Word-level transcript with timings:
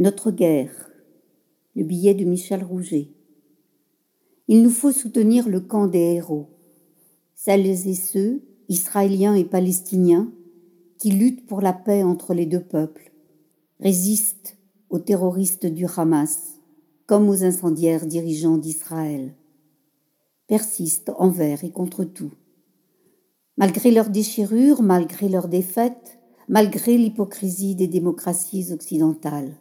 Notre 0.00 0.30
guerre. 0.30 0.92
Le 1.74 1.82
billet 1.82 2.14
de 2.14 2.24
Michel 2.24 2.62
Rouget. 2.62 3.08
Il 4.46 4.62
nous 4.62 4.70
faut 4.70 4.92
soutenir 4.92 5.48
le 5.48 5.58
camp 5.58 5.88
des 5.88 6.14
héros, 6.14 6.46
celles 7.34 7.66
et 7.66 7.94
ceux, 7.96 8.44
Israéliens 8.68 9.34
et 9.34 9.44
Palestiniens, 9.44 10.32
qui 11.00 11.10
luttent 11.10 11.46
pour 11.46 11.60
la 11.60 11.72
paix 11.72 12.04
entre 12.04 12.32
les 12.32 12.46
deux 12.46 12.62
peuples, 12.62 13.10
résistent 13.80 14.56
aux 14.88 15.00
terroristes 15.00 15.66
du 15.66 15.84
Hamas, 15.96 16.60
comme 17.06 17.28
aux 17.28 17.42
incendiaires 17.42 18.06
dirigeants 18.06 18.56
d'Israël, 18.56 19.34
persistent 20.46 21.10
envers 21.18 21.64
et 21.64 21.72
contre 21.72 22.04
tout. 22.04 22.34
Malgré 23.56 23.90
leurs 23.90 24.10
déchirures, 24.10 24.80
malgré 24.80 25.28
leurs 25.28 25.48
défaites, 25.48 26.20
malgré 26.48 26.96
l'hypocrisie 26.96 27.74
des 27.74 27.88
démocraties 27.88 28.72
occidentales 28.72 29.56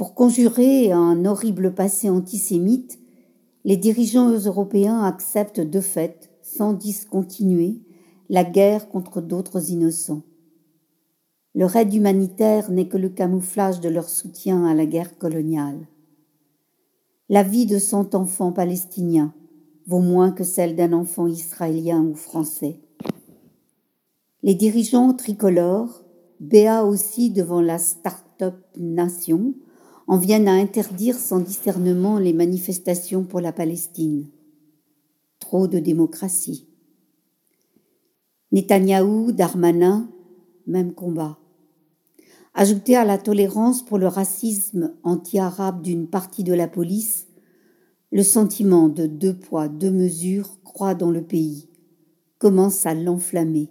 pour 0.00 0.14
conjurer 0.14 0.92
un 0.92 1.26
horrible 1.26 1.74
passé 1.74 2.08
antisémite, 2.08 2.98
les 3.66 3.76
dirigeants 3.76 4.30
européens 4.30 5.02
acceptent 5.02 5.60
de 5.60 5.80
fait, 5.82 6.30
sans 6.40 6.72
discontinuer, 6.72 7.82
la 8.30 8.42
guerre 8.42 8.88
contre 8.88 9.20
d'autres 9.20 9.68
innocents. 9.68 10.22
Leur 11.54 11.76
aide 11.76 11.92
humanitaire 11.92 12.70
n'est 12.70 12.88
que 12.88 12.96
le 12.96 13.10
camouflage 13.10 13.80
de 13.80 13.90
leur 13.90 14.08
soutien 14.08 14.64
à 14.64 14.72
la 14.72 14.86
guerre 14.86 15.18
coloniale. 15.18 15.86
La 17.28 17.42
vie 17.42 17.66
de 17.66 17.78
cent 17.78 18.14
enfants 18.14 18.52
palestiniens 18.52 19.34
vaut 19.86 20.00
moins 20.00 20.32
que 20.32 20.44
celle 20.44 20.76
d'un 20.76 20.94
enfant 20.94 21.26
israélien 21.26 22.02
ou 22.02 22.14
français. 22.14 22.80
Les 24.42 24.54
dirigeants 24.54 25.12
tricolores, 25.12 26.06
béats 26.40 26.86
aussi 26.86 27.28
devant 27.28 27.60
la 27.60 27.76
start-up 27.76 28.64
nation, 28.78 29.52
en 30.10 30.16
viennent 30.16 30.48
à 30.48 30.54
interdire 30.54 31.14
sans 31.14 31.38
discernement 31.38 32.18
les 32.18 32.32
manifestations 32.32 33.22
pour 33.22 33.40
la 33.40 33.52
Palestine. 33.52 34.26
Trop 35.38 35.68
de 35.68 35.78
démocratie. 35.78 36.66
Netanyahou, 38.50 39.30
Darmanin, 39.30 40.10
même 40.66 40.94
combat. 40.94 41.38
Ajouté 42.54 42.96
à 42.96 43.04
la 43.04 43.18
tolérance 43.18 43.84
pour 43.84 43.98
le 43.98 44.08
racisme 44.08 44.94
anti-arabe 45.04 45.80
d'une 45.80 46.08
partie 46.08 46.42
de 46.42 46.54
la 46.54 46.66
police, 46.66 47.28
le 48.10 48.24
sentiment 48.24 48.88
de 48.88 49.06
deux 49.06 49.38
poids, 49.38 49.68
deux 49.68 49.92
mesures 49.92 50.60
croît 50.64 50.96
dans 50.96 51.12
le 51.12 51.22
pays, 51.22 51.68
commence 52.38 52.84
à 52.84 52.94
l'enflammer. 52.94 53.68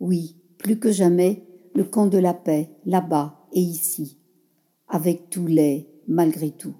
Oui, 0.00 0.34
plus 0.58 0.80
que 0.80 0.90
jamais, 0.90 1.44
le 1.76 1.84
camp 1.84 2.08
de 2.08 2.18
la 2.18 2.34
paix, 2.34 2.70
là-bas 2.86 3.46
et 3.52 3.60
ici, 3.60 4.17
avec 4.88 5.30
tous 5.30 5.46
les 5.46 5.88
malgré 6.06 6.50
tout. 6.50 6.74